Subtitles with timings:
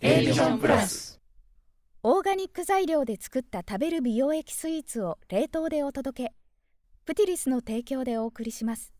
[0.00, 1.20] A ビジョンプラス。
[2.04, 6.32] オーガニック材料で作った食べる美容液スイーツを冷凍でお届け。
[7.04, 8.92] プティリスの提供でお送りします。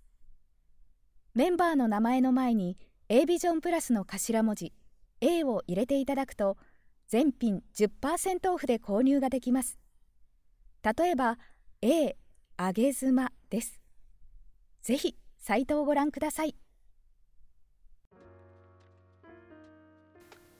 [1.34, 2.76] メンバーの名前の前に
[3.08, 4.72] A ビジョンプラスの頭文字
[5.20, 6.56] A を入れていただくと
[7.06, 9.78] 全品10%オフで購入ができます。
[10.82, 11.38] 例えば
[11.80, 12.16] A
[12.58, 13.80] 揚げ妻です。
[14.82, 16.56] ぜひサイトをご覧ください。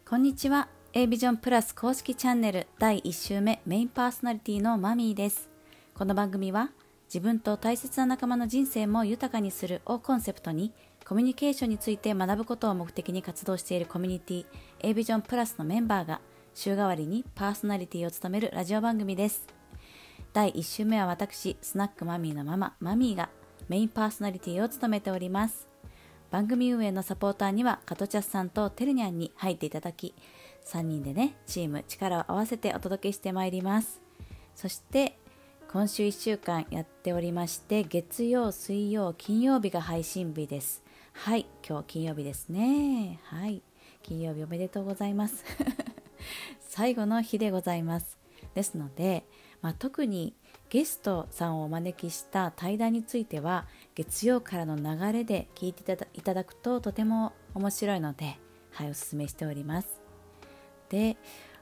[0.09, 0.69] こんにちは。
[0.95, 5.51] A ビジョンプラス公式チャンネル第1週目メインパーソナリティのマミーです。
[5.93, 6.71] この番組は
[7.09, 10.73] 自分と大切な仲間の人生も豊かにするをコンセプトに
[11.07, 14.47] コミュニケーションについて学ぶことを目的に活動しているコミュニティ
[14.80, 16.23] A ビジョンプラスのメンバーが
[16.55, 19.47] 週替わりにパーソナリティを務めるラジオ番組です。
[20.33, 23.29] 第1週目は私スナックマミーのマママミーが
[23.69, 25.69] メインパーソナリティを務めております。
[26.30, 30.14] 番組運営のサポーターにはカトチャスさんとテルニャンに入っていただき
[30.66, 34.01] 3人でねチーム力を合わせてお届けしてまいります。
[34.54, 35.18] そして
[35.70, 40.82] 今週1週間やっておりまして月曜水曜金曜日が配信日です。
[41.12, 43.20] はい今日金曜日ですね。
[43.24, 43.63] はい
[44.02, 45.45] 金曜日おめでとうございます。
[46.60, 48.18] 最後の日でございます。
[48.54, 49.24] ですので、
[49.63, 50.35] まあ、特に
[50.71, 58.38] ゲストさんをお招きした対談については月曜からの流れで聞いていただくととても面白いので、
[58.73, 60.01] はい、おすすめしております。
[60.91, 61.16] で、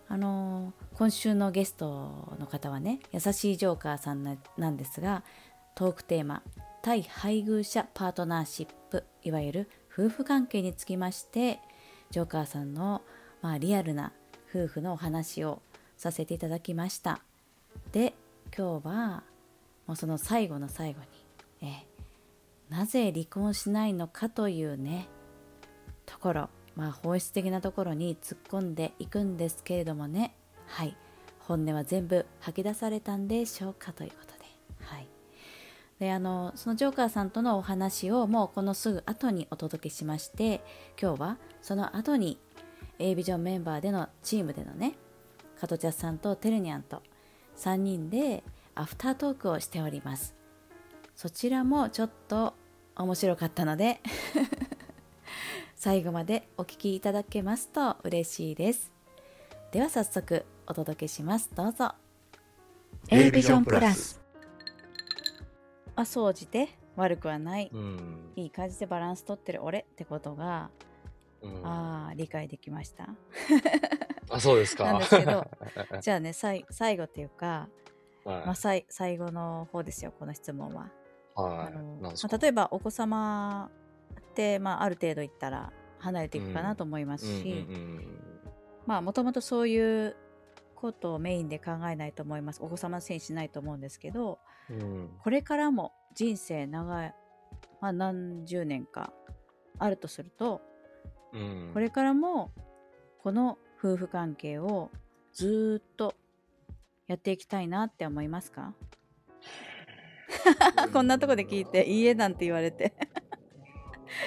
[0.08, 4.24] あのー、今週のゲストの方はね、優しいジョーカーさん
[4.56, 5.22] なんですが、
[5.76, 6.42] トークテーマ、
[6.82, 11.60] 対配偶者パートナーシップ、いわゆる夫婦関係につきまして、
[12.10, 13.02] ジョーカーさんの、
[13.40, 14.12] まあ、リアルな
[14.48, 15.62] 夫婦のお話を
[15.96, 17.20] させていただきました。
[17.92, 18.14] で、
[18.56, 19.22] 今日は
[19.86, 21.00] もうその最後の最後
[21.60, 21.86] に、え
[22.70, 25.08] なぜ離婚しないのかというね
[26.06, 30.34] ところまあ本質的なところに突っ込んでいくんですけれどもね
[30.66, 30.96] はい
[31.40, 34.44] 本音は全部吐き出されたんでしょうかということで
[34.86, 35.08] はい。
[36.00, 40.62] であのそのジョーカーさんとのお話をもうこのすぐ後にお届けしまして
[41.00, 42.38] 今日はその後に
[42.98, 44.94] A ビジョンメンバーでのチームでのね
[45.60, 47.02] 加トチャさんとテルニャンと
[47.56, 48.42] 3人で
[48.74, 50.34] アフタートークをしております。
[51.14, 52.54] そちらもちょっと
[52.94, 54.00] 面白かったので
[55.74, 58.92] 最後までお聞きいただけますと嬉しいです。
[59.72, 61.50] では早速お届けします。
[61.54, 61.94] どうぞ。
[63.08, 64.20] A ビジョンプラス。
[65.94, 66.68] あ掃除で？
[66.96, 70.70] 悪くはない、うん、いい感じでバランス取ってる俺ってことが、
[71.42, 73.08] うん、ああ理解できました
[74.30, 74.84] あそうですか。
[74.84, 75.46] なんですけど。
[76.00, 76.64] じゃあね最
[76.96, 77.68] 後っていうか、
[78.24, 78.84] はい、まあ、最
[79.16, 80.90] 後の方ですよこの質問は。
[81.34, 83.70] はい、あのまあ、例えばお子様
[84.18, 87.66] って、まあ、ある程度いったら離れていくかなと思いますし
[88.86, 90.16] まあもともとそういう
[90.74, 92.62] ことをメインで考えないと思います。
[92.62, 94.38] お子様のせいにしないと思うんですけど、
[94.70, 97.14] うん、これからも人生長い、
[97.80, 99.12] まあ、何十年か
[99.78, 100.60] あるとすると、
[101.32, 102.52] うん、これからも
[103.22, 104.90] この夫婦関係を
[105.32, 106.14] ずっと
[107.06, 108.74] やっていきたいなって思いますか？
[110.92, 112.92] こんなとこで聞いて「いいえ」なんて言われて。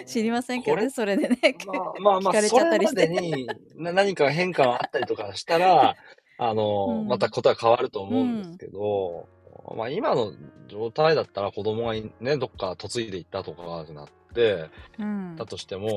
[0.05, 5.95] 知りませんけどねそれでね、まあ、まあまあそれまでに何か変化があったりとかしたら
[6.37, 9.27] あの、うん、またことは変わると思うんですけど、
[9.69, 10.33] うん、まあ今の
[10.67, 15.89] 状態だったら子供がねどっか嫁いでいったとかなって、うん、だとしても、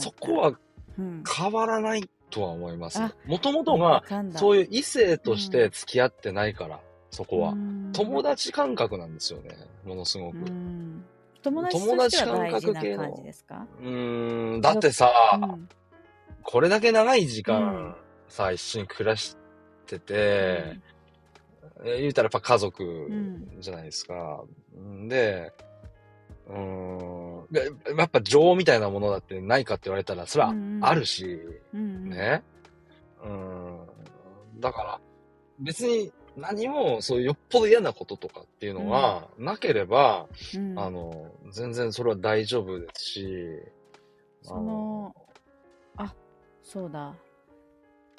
[0.00, 0.58] そこは
[0.96, 3.00] 変わらないとは思います。
[3.26, 4.02] もともとが
[4.36, 6.80] そういう異性として付き合ってないから。
[7.10, 7.54] そこは。
[7.94, 10.36] 友達感覚なんですよね、ものすごく。
[11.42, 13.66] 友達としては大事な感じですか？
[13.80, 15.68] うん、だってさ、うん、
[16.42, 17.96] これだけ長い時間、
[18.28, 19.38] さ、一緒に暮らし
[19.86, 20.76] てて、
[21.80, 23.10] うん、言うたらやっぱ家族
[23.58, 24.44] じゃないですか。
[24.76, 25.54] うん、で、
[26.48, 31.40] うん、やっぱ情みたいなものだってないかって言われたら、それはあるし、
[31.74, 32.42] うんね。
[33.22, 33.80] うん、
[34.60, 35.00] だから、
[35.60, 43.28] 別に何もそういうよっぽど嫌なこととかっていうのがなければ、うん、あの、全然それは大丈夫ですし、
[44.42, 45.14] その、
[45.96, 46.14] あ、
[46.62, 47.14] そうだ。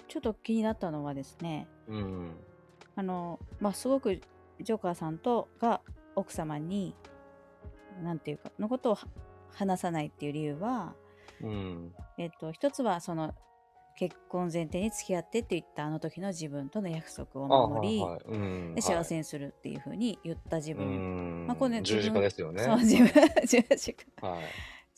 [0.08, 2.32] ちょっと気になったのはですね、うん、
[2.96, 4.20] あの、まあ、すごく
[4.62, 5.82] ジョーカーさんとが
[6.16, 6.96] 奥様に、
[8.00, 8.98] なんていうか、のことを
[9.54, 10.96] 話さないっていう理由は、
[11.42, 13.34] うん、えっと、一つはその
[14.00, 22.64] 結婚前提に付き合ってって言ったあの時の自分との約束を守り、はいはい、で幸せにするっていうふうに言った自分、まあ、これ、ね、十字架ですよね。
[22.64, 23.08] そう自分
[23.46, 24.40] 十字架、はい、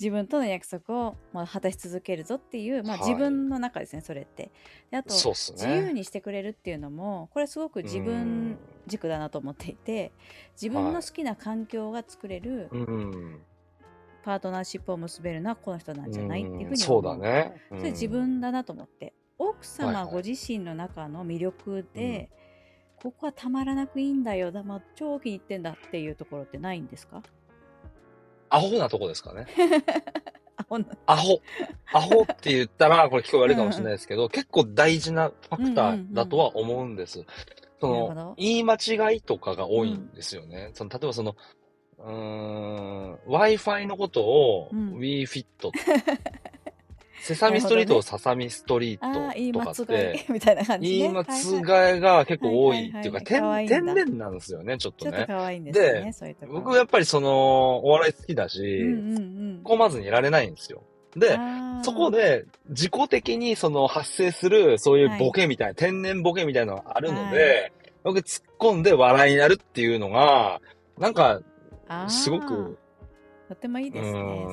[0.01, 4.51] 自分との約束を、まあ、果たし続けるぞっていう、まあ、はい自分の中ですね、それって。
[4.89, 5.93] であと、そうっす自由ね。
[5.93, 8.57] にしてくれるっていうのもこれすごく自う分ん。
[8.87, 10.11] 軸だなと思っていて
[10.59, 10.93] 自分はい。
[10.93, 13.45] の好きな環境が作れるうん。
[14.23, 17.53] パートナーシップを結べるのはこの人なんうじゃないっていうふん、うにそうだ思うね。
[17.71, 18.09] うそれ自ん。
[18.09, 20.25] 分だなと思って奥はい様ごはい。
[20.25, 22.25] 自身の中の魅力うん。
[22.25, 22.29] で
[22.97, 27.23] ここはたまらなくいいんだよだ、まあ、超気に入ってんだっていうところってないんですか？
[28.51, 29.47] アホなとこですかね。
[30.57, 31.41] あほんアホ。
[31.93, 37.23] アホって言ったら、これ聞こえ悪いかもしれうんうんないですけど、結構大事なファうんうクターんうんだとは思うんです。
[37.79, 40.69] その、言い間違いとかが多いんうんですよね。
[40.73, 41.35] その、例えばその、
[41.99, 45.45] うーん、Wi-Fi のことをうん WeFit、
[47.21, 49.05] セサミストリートをねササミストリート
[49.53, 55.11] と間かって、 みたいな感じ言いね間違いが結はい構多はいっていうか、天、天然なんですよね、ちょっとね。
[55.11, 56.53] ちょっと可愛いんですよねで、そういうとこ。
[56.53, 59.61] 僕ろやっぱりその、お笑い好きだうんし、うん。
[59.75, 60.83] うまずにいられないんですよ。
[61.15, 67.33] で、あそこあで自己的にその発生するそういうはいボケみたいな、天然ボケみたいなのがあるのはい。
[67.35, 67.71] で、
[68.03, 70.59] 僕突っ込んで笑いになるっていうのが、
[70.97, 71.39] なんか、
[71.87, 72.77] あすごあく、
[73.49, 74.45] とてもいいうですね。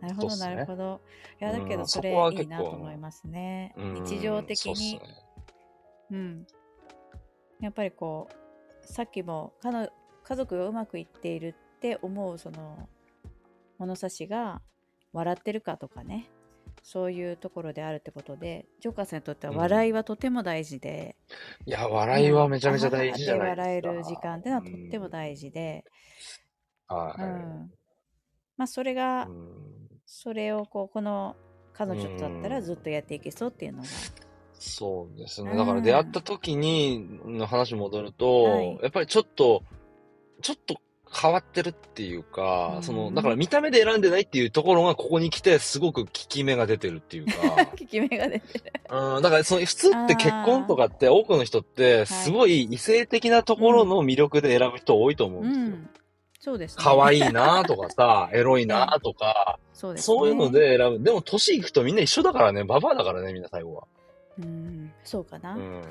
[0.00, 0.36] なるほど。
[0.36, 1.00] なるほど。
[1.40, 3.74] いや、だけうん、どそれいいなと思いますね。
[3.76, 5.00] う日常的に、ね。
[6.10, 6.46] うん。
[7.60, 8.28] やっぱりこ
[8.82, 9.88] う、さっきもかの
[10.24, 12.88] 家族がうまくいっているって思うその
[13.78, 14.60] 物差しが
[15.12, 16.30] 笑ってるかとかね、
[16.82, 19.58] そういうところであるってことで、ジョーカーさんにとってはうん。
[19.58, 21.16] 笑いはとても大事で、
[21.66, 23.92] いや、うん、笑いはめちゃめちゃ大事じゃないです笑えか。
[23.92, 25.84] る時間っていうのはうとってもん、大事で、
[26.88, 27.70] うはん。
[28.60, 28.92] まあ、それ
[29.22, 29.26] い。
[29.26, 31.36] うが、ん、それをこう、この
[31.72, 32.78] 彼う女とだったらずっん。
[32.78, 34.12] とやっていけそうっていうのが、
[34.52, 35.56] そうですうね。
[35.56, 36.12] だから出会っん。
[36.12, 38.12] た時に、の話戻る
[38.42, 38.80] はと、い。
[38.82, 39.62] やっぱりちょっと、
[40.42, 40.80] ちょっと
[41.10, 42.24] 変わってるっていう
[42.66, 43.38] うか、その、だからん。
[43.38, 48.72] 見た目で選んでないっていうところがここに来てすごく効き目が出てるっていうか、 効き目が出てる。
[48.90, 52.38] うん、だからその普通って結婚とあかって多くの人ってあ、すはい。
[52.38, 53.64] ごい異性的なとうん。
[53.64, 55.78] ころの魅力で選ぶ人多いと思ううんですよ。
[55.78, 55.90] ん。
[56.40, 57.02] そうです可ね。
[57.02, 58.66] 愛いなとかさ、 エロいええ。
[58.66, 60.58] なとか、そうですそういうのね。
[60.58, 61.04] で選ぶ。
[61.04, 63.84] でも年いくとみんな一緒だからね、ババアだからね、みんな最後は。
[64.38, 64.92] うん。
[65.04, 65.54] そうかな。
[65.54, 65.82] うん。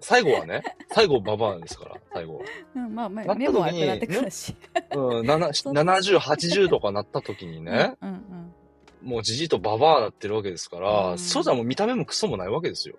[0.00, 2.44] 最後はね、最後ババアですから、最後は。
[2.74, 4.54] うん、まあ、まあ、目も悪くなってくるね、し。
[4.94, 9.08] うん、ななそん70、80とかなった時にうん、ね、うん、うん。
[9.08, 11.56] もうじじいとババアなってるわけですかうら、そうじゃん。
[11.56, 12.96] もう見た目もクソもないわけですよ。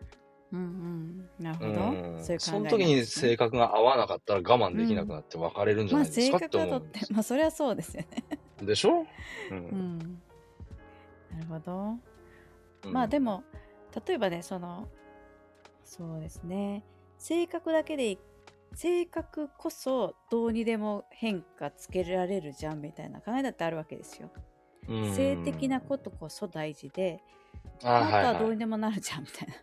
[0.53, 1.29] うん、うん。
[1.44, 1.91] なるうほど。
[1.91, 2.23] ん。
[2.23, 3.29] そういう考えその時になんですね。
[3.29, 4.77] 性格が合わなかったら我慢うん。
[4.77, 7.13] できなくなって別れるんじゃまあ、ないです性かって格はとって、思うんです。
[7.13, 8.39] まあ、それはそうですよね。
[8.61, 9.01] でしょ？
[9.51, 9.53] う。
[9.71, 10.21] うんん。
[11.31, 11.95] なるほど。
[12.83, 12.94] うん。
[12.94, 13.44] まあでも、
[14.07, 14.88] 例えばね、その、
[15.83, 16.83] そうですね。
[17.17, 18.19] 性格だけでい、
[18.73, 24.29] 性格こそどうにでも変化つけられるじゃんみたいな考えだってあるわけですよ。
[24.88, 25.99] う性的なこん。
[25.99, 27.21] とこそ大事で、
[27.83, 29.55] あ、あはどうにでもなるじゃんみたいな。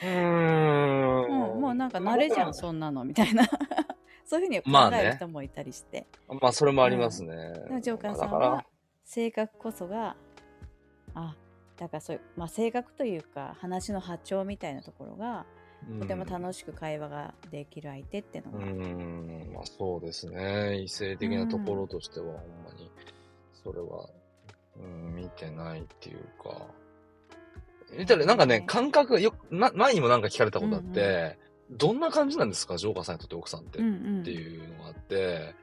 [0.00, 0.06] い。
[0.06, 2.04] うーもう、もうなんかん。
[2.04, 3.44] まあ慣れじゃん、そんなのみたいな。
[4.24, 5.16] そういうふうに考えるまあね。
[5.16, 6.06] 人もいたりして。
[6.28, 7.26] まあそれもうありますん。
[7.26, 7.52] ね。
[7.68, 8.64] でもジョーカまーさんあだから、は
[9.04, 10.16] 性格こそが、
[11.14, 11.36] あ、
[11.76, 15.46] だからそういう、まあ性格というか話の波長みたいなところが、
[15.88, 16.26] うとてもん。
[16.26, 19.52] 楽しく会話ができる相手っていううのが、ん。
[19.52, 20.80] まあそうですね。
[20.82, 22.90] 異性う的なところん、としては、ほんまに、
[23.52, 24.08] それは、
[24.76, 26.66] うん、見てないっていうか。
[27.96, 31.38] 言ったら、なんかね、ね感覚、よ、な、前にもなんか聞かれたうんことあって、
[31.70, 32.76] どんな感じなんですか？
[32.78, 35.54] ジョーカーさんにとって奥さんってうん、うってん、いうのがあって、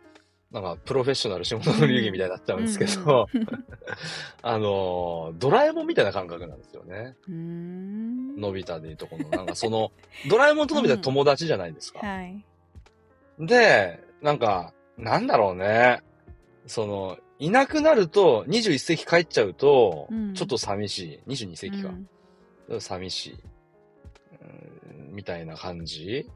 [0.51, 3.27] なんか、プロフェッショナル仕事うの流儀みたいん、になっちゃうんうですけん、ど、
[4.41, 7.15] あの、ドラえもんみたいな感覚なんですよね。
[8.37, 9.91] のび太でいうとこの、なんかその、
[10.25, 11.99] ドラえもんとのび太友達じゃないですか。
[11.99, 12.45] はい。
[13.39, 16.01] で、なんか、なんだろうね。
[16.67, 21.19] その、いなくなると、21世紀帰っちゃうとう、ちょっん、と寂しい。
[21.27, 21.89] 22世紀か。
[21.89, 22.09] うん。
[22.79, 23.37] 寂しい。
[24.41, 26.29] うんみたいな感じ？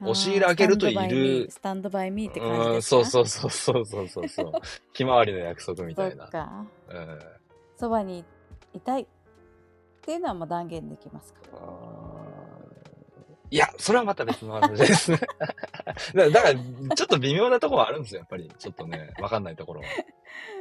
[0.00, 1.48] 押し入れ開けるといる。
[1.50, 3.04] スタンドバイミーって感じうん、ですか？
[3.04, 4.52] そうそうそうそうそうそうそう。
[4.92, 6.26] ひまわりの約束みそたいな。
[6.26, 6.66] っか。
[6.88, 7.18] うん
[7.76, 8.24] そばに
[8.74, 9.06] いたいっ
[10.02, 11.40] ていうのはもう断言できますか？
[13.50, 15.18] いや、それはまた別の話ですね。
[16.14, 18.50] だだから、ちょっと微妙なところはあるんですよ、やっぱり。
[18.58, 19.86] ちょっとね、わかんないところは。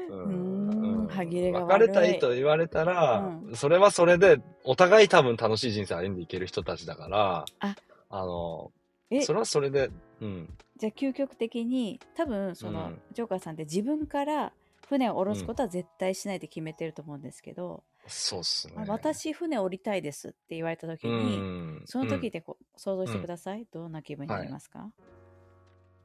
[0.07, 1.03] うん。
[1.05, 2.19] ん、歯切れが別れたい悪い。
[2.19, 7.75] と言われたら、うそれはそれで、お互い多分楽しい人生歩んでいける人たちだから、あ、
[8.09, 8.71] あの、
[9.09, 9.89] え、それはそれで、
[10.21, 14.51] うん、じゃあ究極的に多分そうのん、ジョーカーさんって自分から
[14.87, 15.47] 船を下ろすうん。
[15.47, 18.73] ことは絶対しないで決めてると思うんですけど、そうっすね。
[18.77, 18.85] あ。
[18.87, 24.91] 私船降りたいですって言われた時うに、ん、その時うんでこう想像してください、どんな気分になりますか、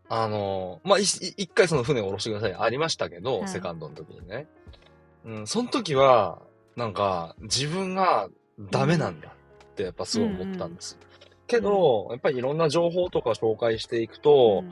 [0.09, 4.47] あの、まあ、一回その船を下ろしてくださいありましたけど、はいセカンドの時にね。
[5.25, 6.41] うん、その時は、
[6.77, 8.29] なんか、自分が
[8.71, 10.97] ダメなんだってやっぱすごい思ったんです。
[11.01, 14.63] うんうん、けど、やっぱりいろんな情報とか紹介していくと、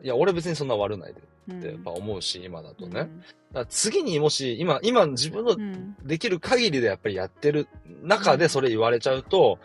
[0.00, 1.20] うん、いや、俺別にそんな悪ないで
[1.56, 3.08] ってやっぱ思うし、今だとね。
[3.52, 5.56] だ次にもし、今、今自分の
[6.04, 7.68] できる限りでやっぱりやってる
[8.02, 9.58] 中でそれ言われちゃうと、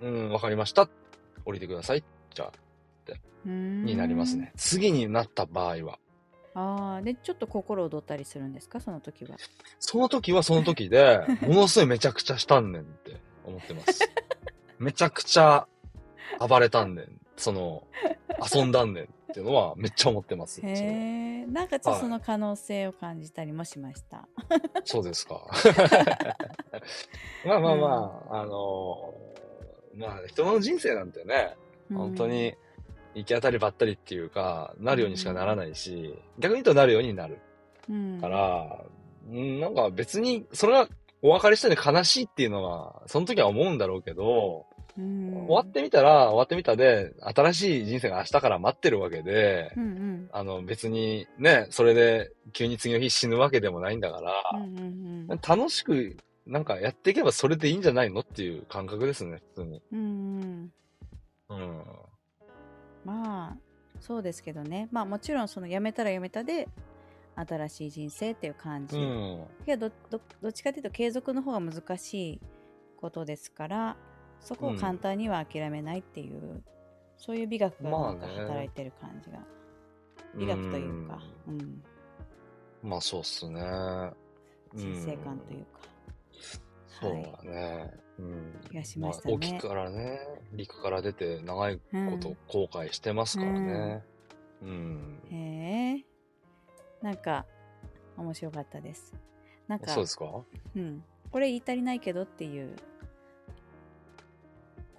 [0.00, 0.88] うん、わかりました。
[1.44, 2.04] 降りてください。
[2.34, 2.52] じゃあ、
[3.44, 4.52] になりますね。
[4.56, 5.98] 次になった場合は。
[6.54, 8.80] ああ、で、ちょっと心躍ったりするんですか？
[8.80, 9.36] その時は。
[9.80, 14.08] その時はその時で、 ものすごいめちゃくちゃしたんねんって思ってます。
[14.78, 15.66] めちゃくちゃ
[16.46, 17.20] 暴れたんねん。
[17.36, 17.82] その、
[18.54, 20.60] 遊んだんねんっていうのはめっちゃ思ってます。
[20.64, 21.46] へえ。
[21.46, 24.18] なんかちょっとその可能性を感じたりもしました。
[24.18, 24.24] は
[24.56, 25.44] い、そうですか。
[27.44, 31.56] まあまあまあ、うん、あのー、まあ人の人生なんてね、
[31.92, 32.54] 本当に、
[33.14, 37.38] 行き当たりばったりっていうか、なるようにしかならないし、うん、逆に言うとなるようになる。
[37.88, 38.78] うん、から、
[39.30, 40.88] うん、なんか別に、それは
[41.22, 44.66] お別れしたで悲しいっていうのは、その時は思うんだろうけど、
[44.96, 56.16] うん、終わってみたら、終わってみたで、新しい人生が明日から待ってるわけで、うんうん、あの別にね、それで急に次の日死ぬわけでもないんだから、うんうんうん、楽しく
[56.46, 59.82] なんかやっていけばそれでいいんじゃないのっていう感覚ですね、普通に。
[59.92, 60.72] うん、
[61.48, 61.82] うん、
[63.04, 63.56] まあ、
[64.00, 64.88] そうですけどね。
[64.90, 66.68] まあもちろんその辞めたら辞めたで、
[67.36, 68.96] 新しい人生っていう感じ。
[68.96, 72.40] うん、けどどどっちかというと継続の方が難しい
[72.96, 73.96] ことですから
[74.40, 76.64] そこを簡単には諦めないっていう、うん、
[77.16, 79.44] そういう美学がなんか働いてる感じが、ま
[80.34, 81.82] あね、美学というか、うん、うん、
[82.82, 83.60] まあそうっすね。
[84.74, 85.80] 人生観というか、
[87.00, 88.60] そうだね、うん。
[88.70, 89.34] 気がしましたね。
[89.36, 90.20] まあ、沖からね、
[90.52, 91.82] 陸から出て長いこ
[92.20, 94.02] と後悔してますからね。
[94.62, 94.68] うん。
[95.30, 96.04] うん、へえ。
[97.02, 97.44] なんか、
[98.16, 99.14] 面白かったです。
[99.66, 100.26] なんか、そうですか？
[100.76, 101.04] うん。
[101.30, 102.76] これ言い足りないけどっていう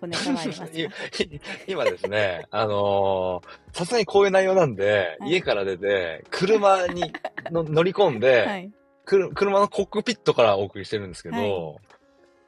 [0.01, 0.71] 小ネタはあります
[1.67, 3.41] 今ですね、あの
[3.71, 7.13] さすがにこういう内容なんで、はい、家から出て、車に
[7.51, 8.71] の乗り込んで、はい、
[9.05, 11.85] 車のコックピットからお送りしてるんですけど、はい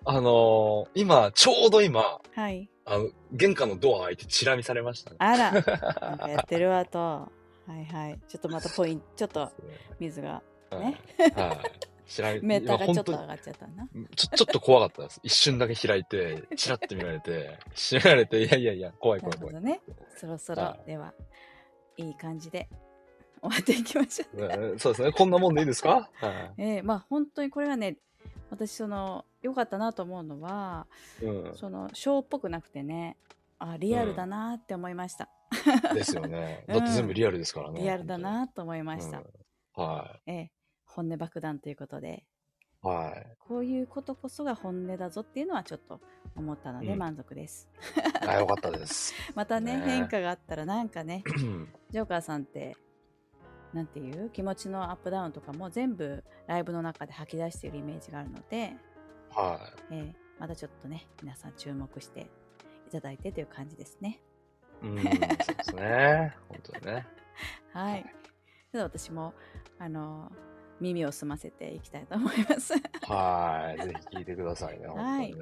[0.05, 2.69] あのー、今、ちょうど今、はい。
[2.85, 5.17] あの、玄関のドア開いてチラ見されましたね。
[5.19, 5.63] あら、なん
[6.17, 6.99] かやってるわと。
[6.99, 7.29] は
[7.69, 8.19] いはい。
[8.29, 9.51] ちょっとまたポイント、 ちょっと
[9.99, 10.97] 水がね。
[11.35, 11.57] はい。
[12.09, 13.85] 知らメーターがちょっと上がっちゃったな。
[14.15, 15.19] ちょ、ちょっと怖かったです。
[15.23, 19.61] 一瞬だけ開いて、チラッと見られて、閉められて、いやいやいや、怖い怖い怖い。
[19.61, 19.81] ね。
[20.15, 21.13] そろそろ、はい、では、
[21.97, 22.69] いい感じで
[23.41, 24.79] 終わっていきましょう。
[24.79, 25.11] そうですね。
[25.11, 26.09] こんなもんでいいですか？
[26.13, 27.97] はい、ええー、まあ本当にこれはね、
[28.51, 30.87] 私その良かったなと思うのは、
[31.21, 33.17] うん、そのショーっぽくなくてね
[33.59, 35.29] あリアルだなって思いました、
[35.89, 36.63] うん、ですよね。
[36.69, 40.51] だって全部リアルですからね、リアルだなと思いました、うん、はい、ええ。
[40.85, 42.23] 本音爆弾ということで。
[42.81, 43.35] はい。
[43.39, 45.99] こういうことこそが本音だぞっていうのはちょっと
[46.35, 47.67] 思ったので満足です。
[48.21, 49.13] うん、あ、よかったです。
[49.33, 49.81] またね、ね。
[49.85, 51.23] 変化があったらなんかね、
[51.89, 52.77] ジョーカーさんって
[53.73, 54.29] なんていう？
[54.29, 58.75] 気持ちのアップダウンとかも全部ライブの中で吐き出しているイメージがあるので、
[59.37, 59.59] は
[59.91, 59.93] い。
[59.93, 62.27] えー、またちょっとね、皆さん注目して
[62.87, 64.19] いただいてという感じですね。
[64.81, 66.35] うん、そうですね。
[66.49, 67.07] 本当にね。
[67.71, 68.03] はい。
[68.03, 69.35] ちょっと私も、
[69.77, 70.31] あの、
[70.79, 72.73] 耳を澄ませていきたいと思います。
[73.03, 73.83] はい。
[73.83, 74.87] ぜひ聞いてくださいね。
[74.89, 75.33] はい。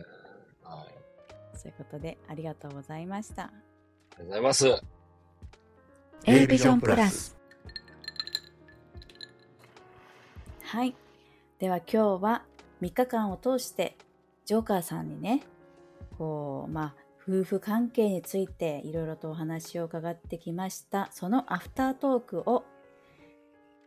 [0.63, 0.97] はい。
[1.57, 3.43] そういうことで、ありがとうございました。
[3.43, 4.83] ありがとうございます。
[6.25, 7.37] A ビジョンプラス。
[10.63, 10.93] はい。
[11.59, 12.45] では今日は
[12.81, 13.97] 3日間を通して
[14.45, 15.41] ジョーカーさんにね、
[16.17, 16.95] こう、まあ、
[17.27, 21.09] 夫婦関係についていろいろとお話を伺ってきました。
[21.11, 22.63] そのアフタートークを、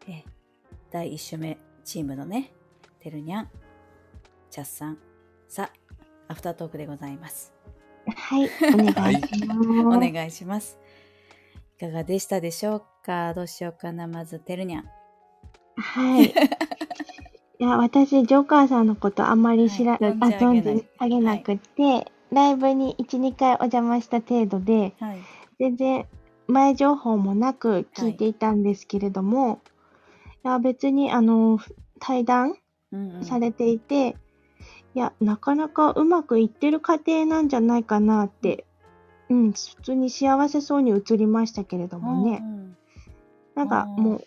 [0.08, 0.24] え
[0.90, 2.52] 第1週目チームのね、
[2.98, 3.50] てるにゃん、
[4.50, 4.98] チャッさん、
[5.46, 5.70] さ、
[6.26, 7.52] アフタートークでございます。
[8.16, 9.60] はい、お願いします。
[9.60, 10.78] お願いします。
[11.76, 13.34] いかがでしたでしょうか？
[13.34, 14.08] どうしようかな。
[14.08, 14.84] まず、てるにゃん。
[15.76, 16.34] はい。
[17.60, 25.18] いや、私、ジョーカーさんのことあんまり知ら、はい、あ存じ上げなくて、はい、ライブに1、2回お邪魔した程度で、はい、
[25.58, 26.06] 全然
[26.46, 29.60] 前情報もなく聞いていたんですけれども、
[30.44, 30.46] い。
[30.48, 31.58] や、別に、あの、
[31.98, 32.54] 対談
[33.22, 34.14] されていて、うんうん、い
[34.94, 38.66] や、なかなかうまくいってる過程なんじゃないかなって、
[39.30, 42.38] うん、普通に幸せそうに映りましたけれどもね。
[42.40, 42.76] うんうん、
[43.56, 44.24] なんかもう、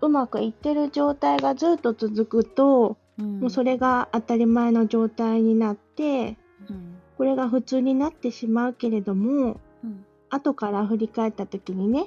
[0.00, 6.36] うまくいってる状態がずっと続くと、うん、もうそれが当たり前の状態になって、
[6.68, 12.06] うん、これが普通になってしまうけれども、うん、後から振り返った時にね、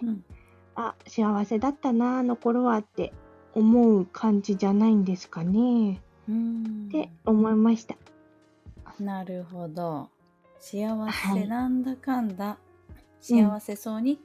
[0.76, 3.14] あ幸せだったなあの頃はって
[3.54, 6.02] 思う感じじゃないんですかね。
[6.30, 7.96] って思いました。
[9.00, 10.10] なるほど。
[10.60, 12.58] 幸せなんだかんだ、は
[13.22, 14.20] い、幸せそうに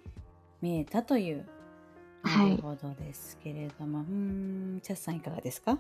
[0.61, 1.47] 見えたという、
[2.25, 5.79] なるほどですけれども、はい、うんチャスさんいかがですか？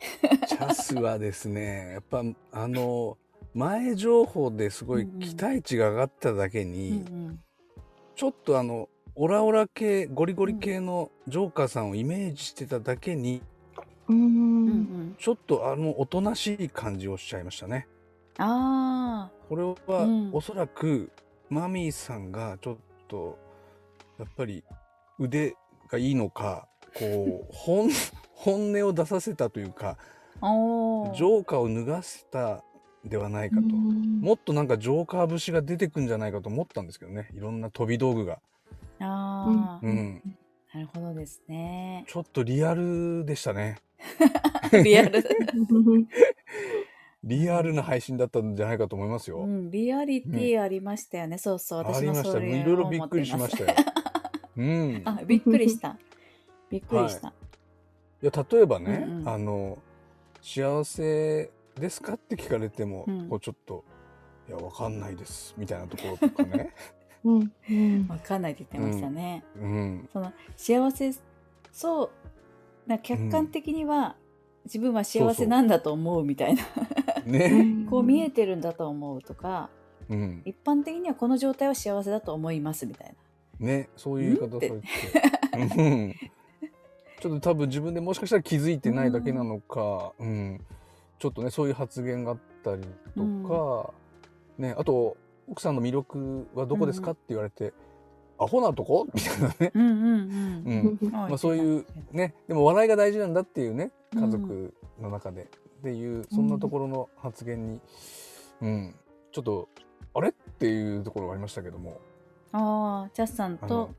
[0.48, 3.16] チャスはですねやっぱあの
[3.54, 7.40] 前情報ですごい期待値が上がっただけに、うんうん、
[8.16, 13.42] ちょっとあのオラオラ系ゴリゴリ系のジョーカーさんをイメージしてただけに、
[14.08, 17.86] うん、ちょっとあのおとなしい感じをしちゃいましたね。
[18.38, 19.32] ああ。
[19.48, 21.10] これは、うん、おそらく
[21.50, 22.76] マミーさんがちょっ
[23.06, 23.38] と
[24.18, 24.64] やっぱり
[25.18, 25.54] 腕
[25.92, 26.66] がいいのか
[26.98, 27.90] こう 本
[28.34, 29.96] 本音を出させたというか
[30.40, 32.64] ジョーカーを脱がせた
[33.04, 38.40] ではないかともっとなんかジョーカー節が出てくんじゃないかと思ったんですけどねいろんな飛び道具が。
[39.00, 40.22] ああ、うん、
[40.72, 42.04] なるほどですね。
[42.06, 43.78] ちょっとリアルでしたね。
[44.84, 45.22] リアル
[47.24, 49.38] リアルな配信だったんじゃないかと思いますよ。
[49.38, 51.38] うん、リアリティありましたよね。
[51.38, 52.38] そうそう、あ私りもました。
[52.38, 53.74] いろいろびっくりしましたよ。
[54.56, 55.02] うん。
[55.04, 55.96] あ、びっくりした。
[56.70, 57.28] びっくりした。
[57.28, 59.78] いや、例えばね、うんうんあの、
[60.40, 63.84] 幸せですかって聞かれても、うんこうちょっと、
[64.48, 66.72] いや、わかんないです、みたいなところとかね。
[67.24, 69.44] うんうんわかんないって言ってましたね。
[69.56, 70.08] うん。
[70.12, 71.12] その幸せ
[71.70, 72.10] そう
[72.86, 74.16] な客観的には、
[74.64, 76.62] 自分は幸せなんだと思うみたいな
[77.24, 77.86] ね。
[77.90, 79.70] こう見えてるんだと思うとか、
[80.08, 83.14] うん、一般的にはこの状態は幸せだと思いますみたいな。
[83.62, 84.80] ね、そういう言い方され
[86.10, 86.32] て。
[87.20, 90.60] ちょっと多分自分でもしかしたら気づいてないだけなのか、うん、うん、
[91.20, 92.82] ちょっとね、そういう発言があったり
[93.16, 93.92] とか、
[94.58, 95.16] うん、ね、あと、
[95.48, 97.72] 奥さんの魅力はどこですかって言われて、
[98.38, 99.06] アホなとこ？
[99.14, 99.70] みたいなね。
[99.72, 101.10] うんうんうん。
[101.12, 105.42] まあそういうね、でも笑いが大事なんだっていうね、家族の中で。
[105.42, 107.80] っていうそんなところの発言に、
[108.62, 108.94] うん、うん、
[109.30, 109.68] ちょっと
[110.14, 110.30] あれ？
[110.30, 112.00] っていうところがありましたけども
[112.52, 113.94] ああジャスさんと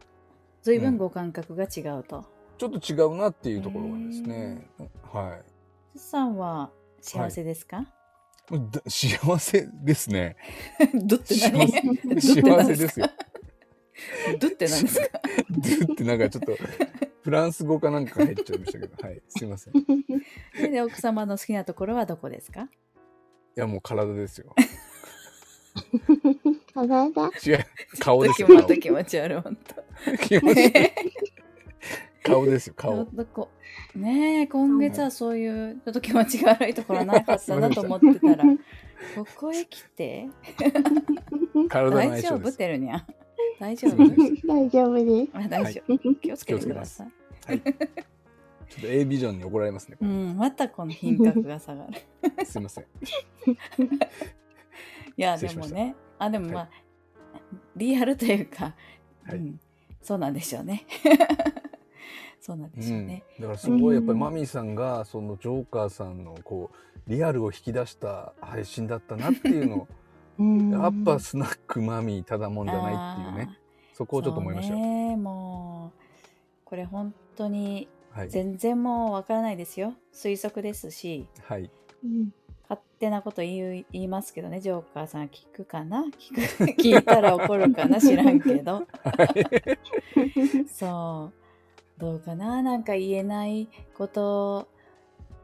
[0.62, 2.24] 随分ご感覚が違うと、うん、
[2.58, 4.70] ちょっと違うなっていうところがですね。
[5.12, 5.44] はい。
[5.94, 7.88] ジャスさんは幸せですか、はい。
[8.90, 10.38] 幸せですね。
[11.04, 11.68] どって何？
[12.22, 13.08] 幸せですよ。
[14.40, 15.20] どって何ですか？
[15.88, 16.52] どってなんかちょっと
[17.22, 19.74] フランス語かなんか入っちゃいましたけど、はい、すいません。
[20.72, 22.64] で、奥様の好きなところはどこですか？
[22.64, 22.68] い
[23.56, 24.54] や、もう体ですよ。
[26.74, 27.14] 体違う、
[28.00, 28.48] 顔ですよ。
[28.48, 30.18] 気持気持ち悪い、本当。
[30.18, 30.92] 気持ち悪い。
[32.24, 33.08] 顔ですよ、顔。
[33.96, 38.44] ねえ、今月はそういうちょっと気持ちが悪いところないはずだなと思ってたら、
[39.16, 40.30] ここへ来て？
[41.70, 42.52] 体の大丈夫？
[42.52, 43.06] てるにゃ。
[43.60, 43.98] 大丈夫？
[44.48, 45.32] 大丈夫です。
[45.34, 47.12] あ大丈夫、気をつけてください。
[47.46, 47.62] はい。
[47.62, 49.98] ちょっと A ビジョンに怒られますね。
[50.02, 52.02] うん、またこの品格が下がる。
[52.46, 52.86] すいません。
[55.16, 56.70] いや、でもね、あ、でもまあ、はい、
[57.76, 58.76] リアルというか、
[59.26, 59.60] はい、うん、
[60.02, 60.86] そうなんでしょうね。
[62.40, 63.24] そうなんでしょうね。
[63.38, 69.88] うん、だからすごいやっぱりマミーさんがそのジョーカーさんのこうリアルを引き出した配信だったなっていうのを
[70.82, 73.58] やっぱスナックマミーただもんじゃないっていうね。
[73.94, 74.80] そこをちょっと思いましたよ。
[74.80, 76.00] ね、もう
[76.66, 77.88] これ本当に
[78.28, 81.70] 全然もうわからないですよ、はい、推測ですし、はい、
[82.64, 84.60] 勝手なこと言う言いますけどね。
[84.60, 86.06] ジョーカーさん聞くかな？
[86.18, 88.00] 聞く 聞いたら怒るかな？
[88.00, 91.32] 知らんけど、はい、そ
[91.98, 92.02] う。
[92.02, 92.62] どうかな？
[92.64, 94.68] なんか言えないこと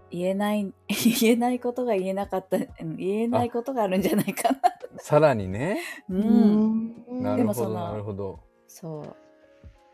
[0.09, 0.73] 言えない
[1.21, 4.59] 言えないことが言えなかった言えないことがあるんじゃないかな。
[4.97, 5.79] さらにね。
[6.09, 7.21] うん。
[7.21, 8.39] なるほど、なるほど。
[8.67, 9.01] そ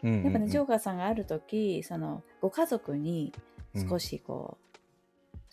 [0.04, 0.08] う。
[0.08, 3.34] やっぱね、ジョーカーさんがある時、その、ご家族に
[3.90, 4.65] 少しこう、うん、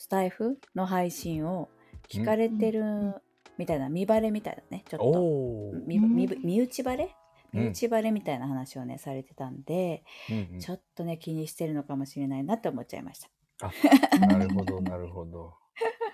[0.02, 1.68] スタイフの配信を
[2.08, 3.14] 聞かれてる
[3.56, 5.86] みたいな、見バレみたいなね、ちょっと。
[5.86, 7.14] 見身内バレ？
[7.52, 13.30] 身内バレみたいな話をね、されてたんで、うんうん、ちょっとね、気にしてるのかもしれないなって思っちゃいました。
[13.60, 13.70] あ、
[14.26, 15.54] なるほど、なるほど。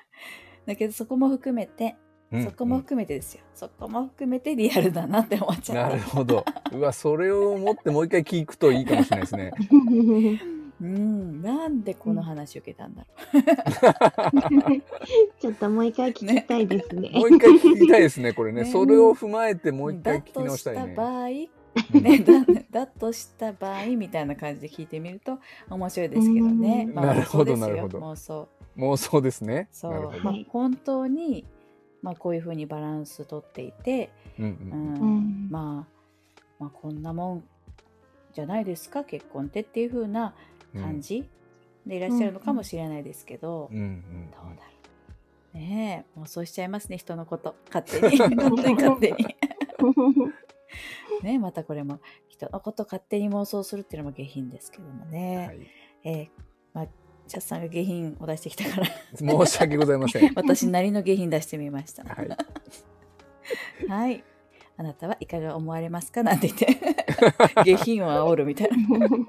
[0.66, 1.96] だけど、そこも含めて、
[2.44, 6.44] そこも含めてですよ、そこも含めてリアルだなって思っちゃうなるほど。
[6.72, 9.52] うわそれを思ってもう一回聞くといいかもしれないですね
[10.80, 11.42] うん。
[11.42, 13.42] なんでこの話を受けたんだろう。
[15.40, 18.64] ちょっともう一回聞きたいですね、ね、もう一回聞きたいですねこれね。
[18.64, 20.94] それを踏まえてもう一回聞き直したいね。
[20.94, 21.28] だとした場合
[22.00, 22.18] ね、
[22.72, 25.38] だだとした場合みたいな感じで聞いてみると
[25.70, 26.88] 面白いですけどね。
[26.92, 27.98] まあ、なるほどなるほど。
[28.00, 28.48] 妄想。
[28.76, 29.68] 妄想ですね。
[29.72, 30.12] そう。
[30.22, 31.44] まあ、本当に
[32.02, 34.44] まあ、こういうふうにバランスとっていて、うん。
[34.44, 35.48] うん。
[35.50, 37.44] まあ、まあこんなもん
[38.32, 40.34] じゃないですか結婚ってっていうふうな
[40.74, 41.28] 感じ
[41.86, 44.68] でいらっしゃるのかもしれないですけど、うんうん、どうだろ
[45.54, 45.56] う。
[45.56, 47.56] ねえ妄想しちゃいますね人のこと。
[47.72, 48.18] 勝手に。
[48.36, 49.36] 勝手に勝手に。
[51.22, 55.66] ねまたこれも人のこと勝手に妄想するっていうのも下品ですけどもね、はい、
[56.04, 56.28] えー、
[56.72, 56.86] まあ
[57.26, 58.86] チャッさんが下品を出してきたから。
[59.14, 60.32] 申し訳ございません。
[60.36, 62.04] 私なりの下品出してみました。
[62.04, 62.28] はい、
[63.88, 64.24] はい。
[64.78, 66.22] あなたはいかが思われますか？
[66.22, 66.66] なんて言って。
[67.64, 69.26] 下品を煽るみたいな、うん、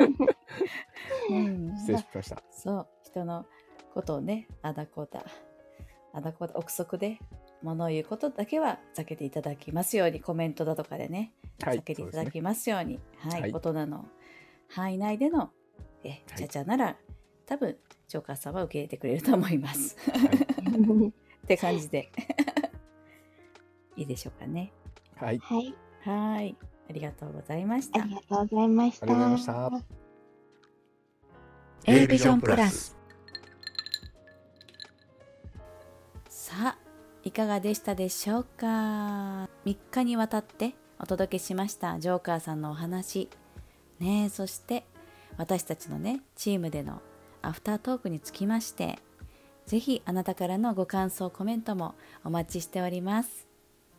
[1.77, 3.45] 失礼しました、そう人の
[3.93, 5.23] ことをねあだこだ
[6.13, 7.19] あだこだ憶測で
[7.61, 14.05] 物を言うことだけは避けていただきますようにコメントだとかでね、はい、避けていただきますようにはい、はい、大人の
[14.69, 15.51] 範囲内での
[16.03, 16.95] えちゃちゃなら、
[17.45, 17.75] 多分
[18.07, 19.97] ジョーカーさんは受け入れてくれると思います。
[20.11, 21.11] はい、 っ
[21.47, 22.11] て感じで
[23.95, 24.71] いいでしょうかね。
[25.15, 25.39] はい。
[25.39, 25.75] はい。
[26.01, 26.55] はい。
[26.89, 28.01] ありがとうございました。
[28.01, 29.05] ありがとうございました。
[29.05, 29.98] ありがとうございました。
[31.85, 32.95] A ビジョンプラス。
[36.29, 36.77] さあ、
[37.23, 38.65] いかがでしたでしょうか
[39.65, 43.29] ?3 日にわたってお届けしましたジョーカーさんのお話。
[43.99, 44.85] ねそして
[45.37, 47.01] 私たちのね、チームでの
[47.41, 48.99] アフタートークにつきまして、
[49.65, 53.47] ぜひあなたからのご感想、コメントもお待ちしております。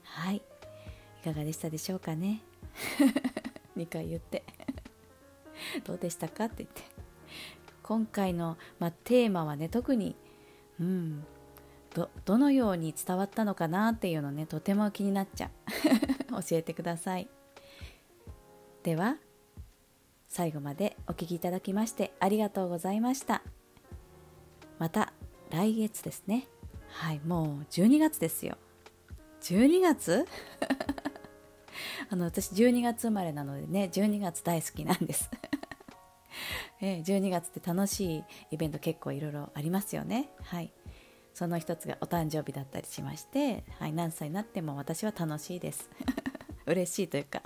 [0.04, 0.36] はい。
[0.36, 2.42] いかがでしたでしょうかね？
[3.76, 4.42] 2回言って
[5.84, 6.46] どうでしたか？
[6.46, 6.82] って言って
[7.90, 10.14] 今回の、まあ、テーマはね特に
[10.79, 11.24] うん
[11.92, 15.50] どどのように伝わったのかなっていうのねとても気になっちゃう。
[16.40, 17.29] 教えてください。
[18.85, 19.16] では
[20.29, 23.42] 最後までお聴きいただきましてありがとうございました。
[24.79, 25.12] また
[25.50, 26.46] 来月ですね。
[26.90, 28.57] はいもう12月ですよ。
[29.40, 30.29] 12月
[32.09, 35.29] あの私12月生まれなのでね12月大好きなんです。
[36.80, 40.30] え、12月って楽しいイベント結構いろいろありますよね。
[40.42, 40.72] はい。
[41.34, 45.88] その一つがお誕生日だったりしまして、はい、何歳になっても私は楽しいです。
[46.66, 47.42] 嬉しいというか、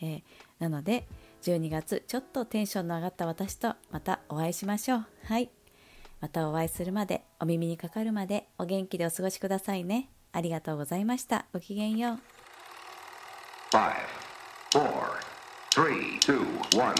[0.00, 0.22] えー、
[0.58, 1.06] なので
[1.42, 5.06] 12月ちょっとテンションの上がった私とまたお会いしましょう。
[5.24, 5.50] はい。
[6.20, 10.10] またお会いするまでお耳にかかるまでお元気でお過ごしくださいね。
[10.32, 11.46] ありがとうございました。
[11.52, 12.18] ごきげんよう。
[13.70, 13.92] Five,
[14.72, 15.20] four,
[15.70, 16.40] three, two,
[16.76, 16.94] one.